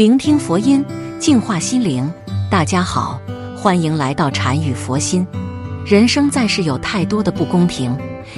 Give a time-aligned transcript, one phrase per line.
[0.00, 0.82] 聆听佛音，
[1.18, 2.10] 净化心灵。
[2.50, 3.20] 大家好，
[3.54, 5.26] 欢迎来到禅语佛心。
[5.84, 7.94] 人生在世有太多的不公平，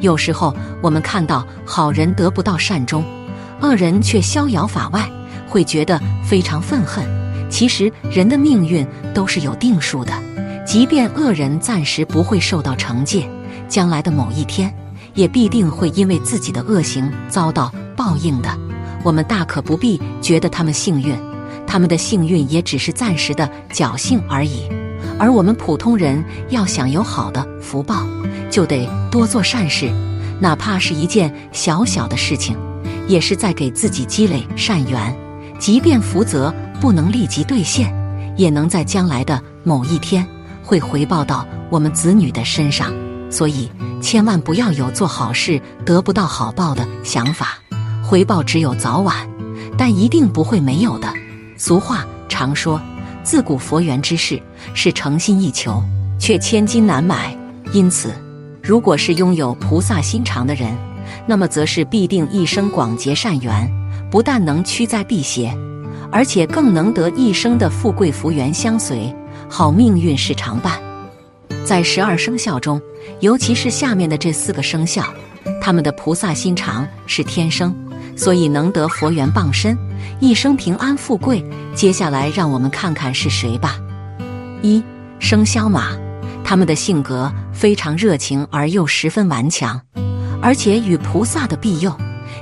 [0.00, 0.52] 有时候
[0.82, 3.04] 我们看到好人得不到善终，
[3.60, 5.08] 恶人却逍遥法外，
[5.46, 7.06] 会觉得非常愤恨。
[7.48, 8.84] 其实人的命运
[9.14, 10.12] 都是有定数的，
[10.66, 13.30] 即便恶人暂时不会受到惩戒，
[13.68, 14.74] 将来的某一天，
[15.14, 18.50] 也必定会因为自己的恶行遭到报应的。
[19.04, 21.16] 我们大可不必觉得他们幸运，
[21.66, 24.68] 他们的幸运也只是暂时的侥幸而已。
[25.18, 28.06] 而我们普通人要想有好的福报，
[28.50, 29.90] 就得多做善事，
[30.40, 32.56] 哪怕是一件小小的事情，
[33.06, 35.16] 也是在给自己积累善缘。
[35.58, 37.94] 即便福泽不能立即兑现，
[38.36, 40.26] 也能在将来的某一天
[40.62, 42.92] 会回报到我们子女的身上。
[43.30, 47.58] 所以，千万不要有做好事得不到好报的想法。
[48.02, 49.16] 回报只有早晚，
[49.78, 51.08] 但一定不会没有的。
[51.56, 52.80] 俗话常说
[53.22, 54.40] ：“自古佛缘之事，
[54.74, 55.82] 是诚心意求，
[56.18, 57.36] 却千金难买。”
[57.72, 58.12] 因此，
[58.62, 60.74] 如果是拥有菩萨心肠的人，
[61.26, 63.70] 那么则是必定一生广结善缘，
[64.10, 65.56] 不但能驱灾避邪，
[66.10, 69.14] 而且更能得一生的富贵福缘相随，
[69.48, 70.78] 好命运是常伴。
[71.64, 72.80] 在十二生肖中，
[73.20, 75.02] 尤其是下面的这四个生肖，
[75.60, 77.74] 他们的菩萨心肠是天生。
[78.16, 79.76] 所以能得佛缘傍身，
[80.20, 81.44] 一生平安富贵。
[81.74, 83.76] 接下来让我们看看是谁吧。
[84.62, 84.82] 一
[85.18, 85.90] 生肖马，
[86.44, 89.80] 他们的性格非常热情而又十分顽强，
[90.40, 91.92] 而且与菩萨的庇佑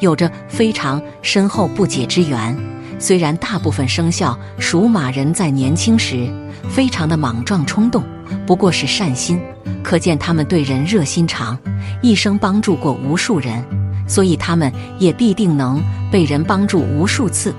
[0.00, 2.56] 有着非常深厚不解之缘。
[2.98, 6.32] 虽然大部分生肖属马人在年轻时
[6.70, 8.02] 非常的莽撞冲动，
[8.46, 9.38] 不过是善心，
[9.82, 11.58] 可见他们对人热心肠，
[12.00, 13.62] 一生帮助过无数人。
[14.06, 17.54] 所以他们也必定能被人帮助无数次，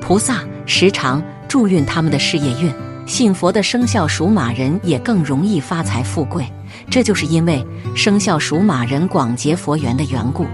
[0.00, 2.72] 菩萨时常助运他们的事业运。
[3.04, 6.46] 信佛的生肖属马人也更容易发财富贵，
[6.88, 7.66] 这就是因为
[7.96, 10.46] 生肖属马人广结佛缘的缘故。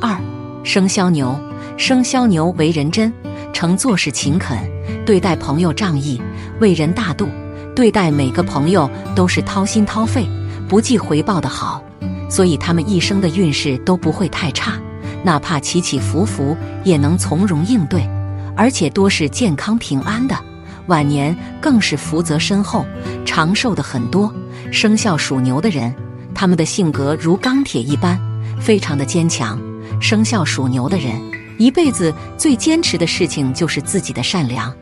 [0.00, 0.14] 二
[0.62, 1.34] 生肖牛，
[1.78, 3.10] 生肖牛为人真
[3.54, 4.58] 诚，做事勤恳，
[5.06, 6.20] 对待朋友仗义，
[6.60, 7.26] 为人大度，
[7.74, 10.28] 对待每个朋友都是掏心掏肺，
[10.68, 11.82] 不计回报的好。
[12.28, 14.78] 所以他们一生的运势都不会太差，
[15.24, 18.08] 哪怕起起伏伏也能从容应对，
[18.54, 20.36] 而且多是健康平安的，
[20.86, 22.84] 晚年更是福泽深厚，
[23.24, 24.32] 长寿的很多。
[24.70, 25.94] 生肖属牛的人，
[26.34, 28.20] 他们的性格如钢铁一般，
[28.60, 29.58] 非常的坚强。
[30.00, 31.12] 生肖属牛的人
[31.58, 34.72] 一辈子最坚持的事情就是自己的善良，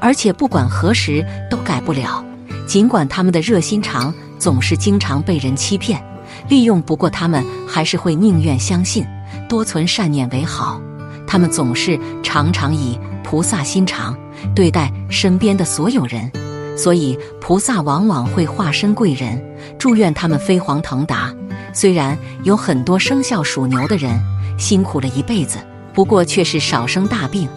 [0.00, 2.24] 而且不管何时都改不了。
[2.66, 6.02] 尽管他们的热心肠总是经常被人欺骗。
[6.48, 9.06] 利用不过他们，还是会宁愿相信，
[9.48, 10.80] 多存善念为好。
[11.26, 14.16] 他们总是常常以菩萨心肠
[14.54, 16.30] 对待身边的所有人，
[16.76, 19.42] 所以菩萨往往会化身贵人，
[19.78, 21.34] 祝愿他们飞黄腾达。
[21.72, 24.20] 虽然有很多生肖属牛的人
[24.58, 25.58] 辛苦了一辈子，
[25.92, 27.48] 不过却是少生大病，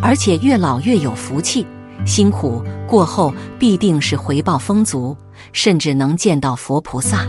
[0.00, 1.66] 而且越老越有福气。
[2.04, 5.16] 辛苦过后必定是回报丰足，
[5.52, 7.26] 甚至能见到佛菩萨。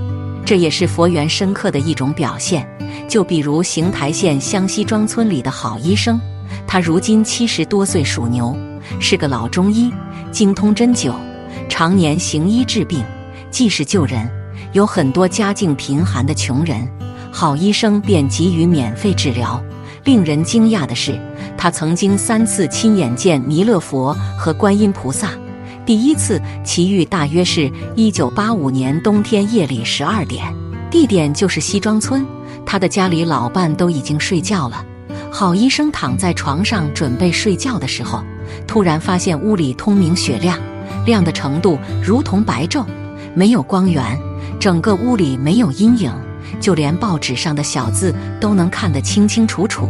[0.47, 2.65] 这也是佛缘深刻的一种表现。
[3.09, 6.17] 就比如邢台县香西庄村里的郝医生，
[6.65, 8.57] 他如今七十多岁，属牛，
[8.97, 9.91] 是个老中医，
[10.31, 11.13] 精通针灸，
[11.67, 13.03] 常年行医治病，
[13.51, 14.25] 济世救人。
[14.71, 16.87] 有很多家境贫寒的穷人，
[17.29, 19.61] 好医生便给予免费治疗。
[20.05, 21.19] 令人惊讶的是，
[21.57, 25.31] 他曾经三次亲眼见弥勒佛和观音菩萨。
[25.87, 30.43] 第一次奇遇大约是一九八五年冬天夜里十二点，
[30.91, 32.25] 地点就是西庄村。
[32.65, 34.85] 他的家里老伴都已经睡觉了，
[35.31, 38.21] 郝医生躺在床上准备睡觉的时候，
[38.67, 40.59] 突然发现屋里通明雪亮，
[41.05, 42.83] 亮的程度如同白昼，
[43.33, 44.19] 没有光源，
[44.59, 46.11] 整个屋里没有阴影，
[46.59, 49.87] 就连报纸上的小字都能看得清清楚楚。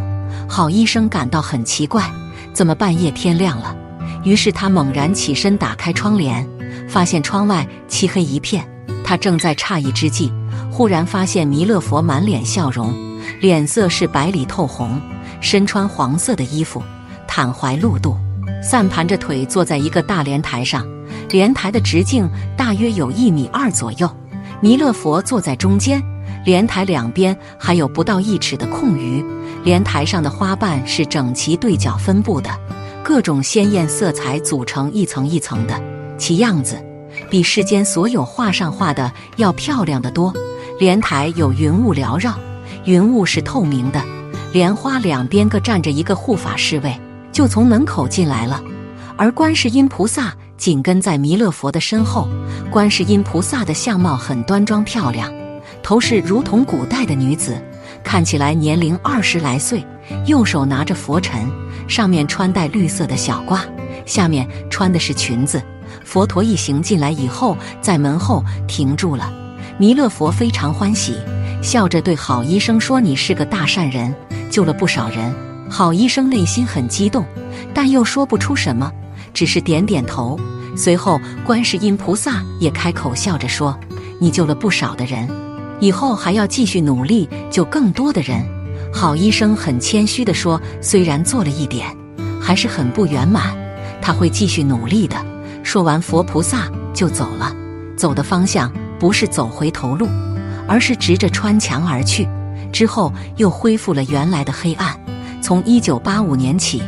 [0.47, 2.07] 郝医生感到很奇怪，
[2.53, 3.75] 怎么半夜天亮了？
[4.23, 6.47] 于是他猛然起身，打开窗帘，
[6.87, 8.67] 发现窗外漆黑一片。
[9.03, 10.31] 他正在诧异之际，
[10.69, 12.93] 忽然发现弥勒佛满脸笑容，
[13.39, 14.99] 脸色是白里透红，
[15.39, 16.83] 身穿黄色的衣服，
[17.27, 18.17] 袒怀露肚，
[18.61, 20.85] 散盘着腿坐在一个大莲台上，
[21.29, 24.09] 莲台的直径大约有一米二左右。
[24.59, 26.03] 弥勒佛坐在中间，
[26.43, 29.23] 莲台两边还有不到一尺的空余。
[29.63, 32.49] 莲台上的花瓣是整齐对角分布的。
[33.07, 35.81] 各种鲜艳色彩组成一层一层的，
[36.17, 36.77] 其样子
[37.29, 40.33] 比世间所有画上画的要漂亮的多。
[40.77, 42.37] 莲台有云雾缭绕，
[42.83, 44.03] 云雾是透明的。
[44.51, 46.93] 莲花两边各站着一个护法侍卫，
[47.31, 48.61] 就从门口进来了。
[49.15, 52.27] 而观世音菩萨紧跟在弥勒佛的身后。
[52.69, 55.31] 观世音菩萨的相貌很端庄漂亮，
[55.81, 57.57] 头饰如同古代的女子，
[58.03, 59.81] 看起来年龄二十来岁。
[60.25, 61.49] 右手拿着佛尘，
[61.87, 63.61] 上面穿戴绿色的小褂，
[64.05, 65.61] 下面穿的是裙子。
[66.03, 69.31] 佛陀一行进来以后，在门后停住了。
[69.77, 71.17] 弥勒佛非常欢喜，
[71.61, 74.13] 笑着对好医生说：“你是个大善人，
[74.49, 75.33] 救了不少人。”
[75.69, 77.25] 好医生内心很激动，
[77.73, 78.91] 但又说不出什么，
[79.33, 80.39] 只是点点头。
[80.75, 83.77] 随后，观世音菩萨也开口笑着说
[84.19, 85.27] ：“你救了不少的人，
[85.79, 88.45] 以后还要继续努力救更多的人。”
[88.97, 91.95] 好医生很谦虚地说：“虽然做了一点，
[92.41, 93.55] 还是很不圆满，
[94.01, 95.15] 他会继续努力的。”
[95.61, 97.55] 说完，佛菩萨就走了。
[97.95, 100.07] 走的方向不是走回头路，
[100.67, 102.27] 而是直着穿墙而去。
[102.73, 104.99] 之后又恢复了原来的黑暗。
[105.43, 106.81] 从一九八五年起，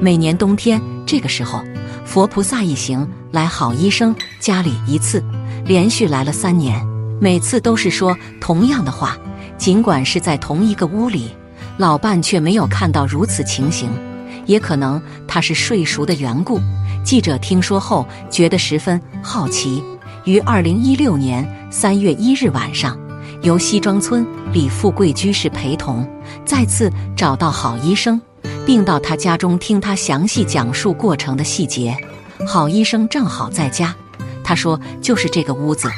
[0.00, 1.64] 每年冬天这个时候，
[2.04, 5.20] 佛菩萨一行来好医生家里一次，
[5.64, 6.80] 连续来了三年，
[7.20, 9.18] 每次都是说同样的话。
[9.58, 11.32] 尽管是在同一个屋里。
[11.78, 13.90] 老伴却没有看到如此情形，
[14.46, 16.60] 也可能他是睡熟的缘故。
[17.04, 19.82] 记者听说后觉得十分好奇，
[20.24, 22.98] 于二零一六年三月一日晚上，
[23.42, 26.08] 由西庄村李富贵居士陪同，
[26.44, 28.20] 再次找到郝医生，
[28.64, 31.96] 并到他家中听他详细讲述过程的细节。
[32.46, 33.94] 郝医生正好在家，
[34.42, 35.88] 他说就是这个屋子。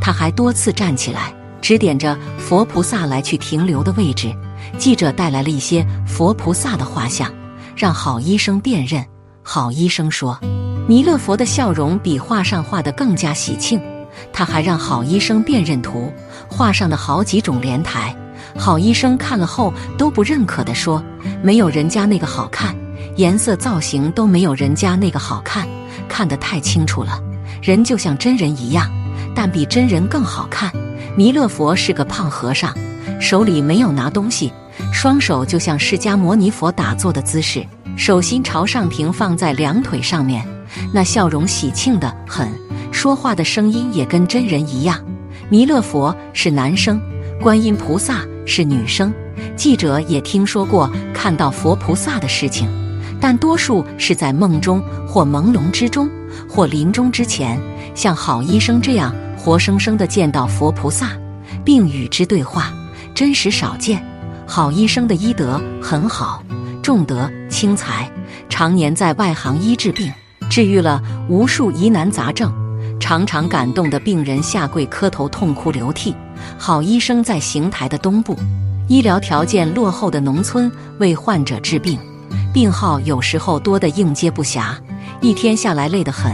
[0.00, 4.34] 他还多次站起来指点着佛菩萨来去停留的位置。
[4.78, 7.32] 记者带来了一些佛菩萨的画像，
[7.74, 9.04] 让好医生辨认。
[9.42, 10.38] 好医生说，
[10.88, 13.80] 弥勒佛的笑容比画上画的更加喜庆。
[14.32, 16.12] 他还让好医生辨认图，
[16.48, 18.14] 画上的好几种莲台。
[18.58, 21.02] 好医生看了后都不认可的说
[21.42, 22.74] ：“没有人家那个好看，
[23.16, 25.68] 颜色造型都没有人家那个好看，
[26.08, 27.20] 看得太清楚了，
[27.62, 28.90] 人就像真人一样，
[29.34, 30.70] 但比真人更好看。”
[31.14, 32.74] 弥勒佛是个胖和尚，
[33.20, 34.52] 手里没有拿东西。
[34.92, 37.64] 双手就像释迦牟尼佛打坐的姿势，
[37.96, 40.46] 手心朝上平放在两腿上面，
[40.92, 42.48] 那笑容喜庆的很，
[42.90, 44.98] 说话的声音也跟真人一样。
[45.48, 47.00] 弥勒佛是男生，
[47.40, 49.12] 观音菩萨是女生。
[49.54, 52.68] 记者也听说过看到佛菩萨的事情，
[53.20, 56.10] 但多数是在梦中或朦胧之中，
[56.48, 57.60] 或临终之前，
[57.94, 61.12] 像好医生这样活生生的见到佛菩萨，
[61.64, 62.72] 并与之对话，
[63.14, 64.02] 真实少见。
[64.46, 66.42] 好医生的医德很好，
[66.82, 68.10] 重德轻财，
[68.48, 70.10] 常年在外行医治病，
[70.48, 72.52] 治愈了无数疑难杂症，
[73.00, 76.14] 常常感动的病人下跪磕头痛哭流涕。
[76.56, 78.36] 好医生在邢台的东部，
[78.88, 80.70] 医疗条件落后的农村
[81.00, 81.98] 为患者治病，
[82.54, 84.76] 病号有时候多得应接不暇，
[85.20, 86.32] 一天下来累得很。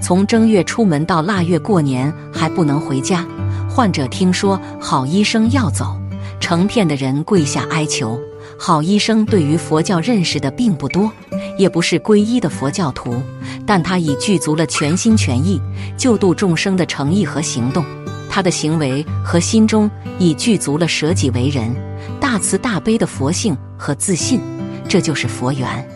[0.00, 3.24] 从正月出门到腊月过年还不能回家，
[3.70, 5.96] 患者听说好医生要走。
[6.42, 8.20] 成片的人跪下哀求，
[8.58, 11.10] 好医生对于佛教认识的并不多，
[11.56, 13.14] 也不是皈依的佛教徒，
[13.64, 15.62] 但他已具足了全心全意
[15.96, 17.84] 救度众生的诚意和行动。
[18.28, 21.72] 他的行为和心中已具足了舍己为人、
[22.20, 24.40] 大慈大悲的佛性和自信，
[24.88, 25.88] 这就是佛缘。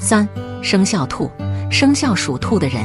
[0.00, 0.28] 三
[0.62, 1.30] 生肖兔，
[1.70, 2.84] 生肖属兔的人，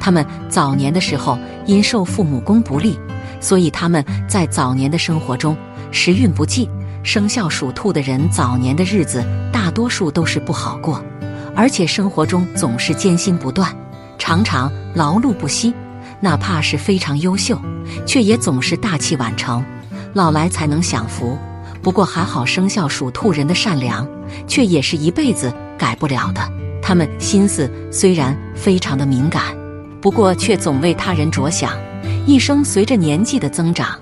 [0.00, 2.98] 他们早年的时候因受父母宫不利，
[3.40, 5.56] 所以他们在早年的生活中。
[5.90, 6.68] 时运不济，
[7.02, 11.02] 生肖属兔的人早年的日子大多数都是不好过，
[11.54, 13.74] 而且生活中总是艰辛不断，
[14.18, 15.72] 常常劳碌不息。
[16.20, 17.60] 哪怕是非常优秀，
[18.04, 19.64] 却也总是大器晚成，
[20.14, 21.38] 老来才能享福。
[21.80, 24.04] 不过还好，生肖属兔人的善良，
[24.48, 26.40] 却也是一辈子改不了的。
[26.82, 29.56] 他们心思虽然非常的敏感，
[30.00, 31.72] 不过却总为他人着想，
[32.26, 33.96] 一生随着年纪的增长。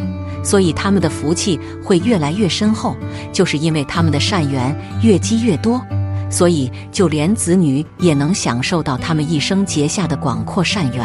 [0.47, 2.97] 所以他们的福气会越来越深厚，
[3.33, 4.73] 就是因为他们的善缘
[5.03, 5.85] 越积越多，
[6.31, 11.05] 所以就连子女也能享受到他们一生结下的广阔善缘。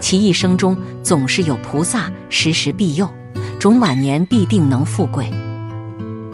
[0.00, 3.08] 其一生中总是有菩萨时时庇佑，
[3.60, 5.30] 终晚年必定能富贵。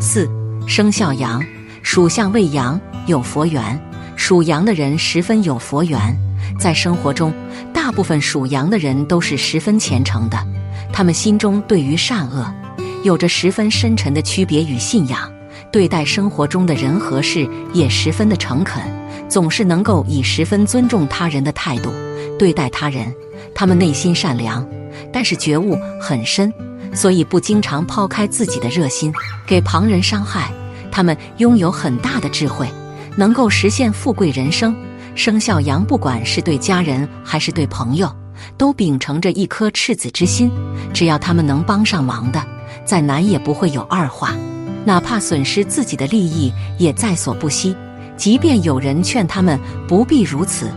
[0.01, 0.27] 四
[0.67, 1.45] 生肖羊，
[1.83, 3.79] 属相为羊，有佛缘。
[4.17, 5.99] 属羊的人十分有佛缘，
[6.59, 7.31] 在生活中，
[7.75, 10.39] 大部分属羊的人都是十分虔诚的。
[10.93, 12.53] 他们心中对于善恶
[13.03, 15.31] 有着十分深沉的区别与信仰，
[15.71, 18.83] 对待生活中的人和事也十分的诚恳，
[19.29, 21.93] 总是能够以十分尊重他人的态度
[22.39, 23.13] 对待他人。
[23.55, 24.67] 他们内心善良，
[25.13, 26.53] 但是觉悟很深，
[26.93, 29.13] 所以不经常抛开自己的热心
[29.47, 30.51] 给旁人伤害。
[30.91, 32.69] 他们拥有很大的智慧，
[33.17, 34.75] 能够实现富贵人生，
[35.15, 38.11] 生肖羊不管是对家人还是对朋友，
[38.57, 40.51] 都秉承着一颗赤子之心，
[40.93, 42.43] 只要他们能帮上忙的，
[42.85, 44.35] 再难也不会有二话，
[44.85, 47.77] 哪怕损失自己的利益也在所不惜。
[48.17, 50.71] 即便有人劝他们不必如此，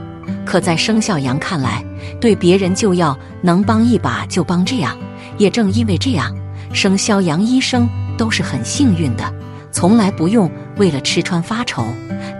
[0.45, 1.83] 可在生肖羊看来，
[2.19, 4.65] 对别人就要能帮一把就帮。
[4.65, 4.97] 这样，
[5.37, 6.35] 也正因为这样，
[6.73, 9.33] 生肖羊医生都是很幸运的，
[9.71, 11.83] 从来不用为了吃穿发愁，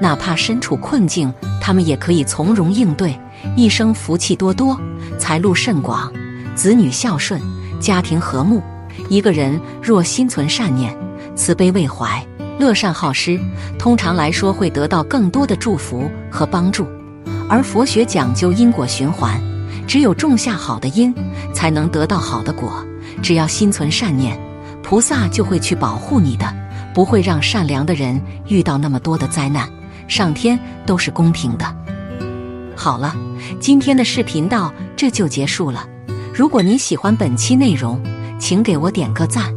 [0.01, 1.31] 哪怕身处困境，
[1.61, 3.17] 他们也可以从容应对，
[3.55, 4.79] 一生福气多多，
[5.17, 6.11] 财路甚广，
[6.55, 7.39] 子女孝顺，
[7.79, 8.61] 家庭和睦。
[9.09, 10.95] 一个人若心存善念，
[11.35, 12.25] 慈悲为怀。
[12.59, 13.39] 乐善好施，
[13.77, 16.85] 通常来说会得到更多的祝福和帮助。
[17.47, 19.39] 而佛学讲究因果循环，
[19.87, 21.15] 只有种下好的因，
[21.53, 22.83] 才能得到好的果。
[23.21, 24.37] 只要心存善念，
[24.83, 26.53] 菩萨就会去保护你的，
[26.93, 29.69] 不会让善良的人遇到那么多的灾难。
[30.07, 31.75] 上天都是公平的。
[32.75, 33.15] 好了，
[33.59, 35.87] 今天的视频到这就结束了。
[36.33, 38.01] 如果您喜欢本期内容，
[38.39, 39.53] 请给我点个赞。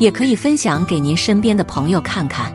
[0.00, 2.52] 也可以分享给您身边的朋友看看，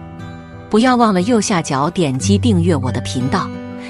[0.69, 3.47] 不要忘了右下角点击订阅我的频道，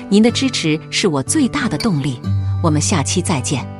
[0.09, 2.19] 您的支持是我最大的动力。
[2.61, 3.78] 我们下期再见。